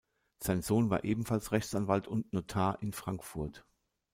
[0.41, 3.63] Sein Sohn war ebenfalls Rechtsanwalt und Notar in Frankfurt.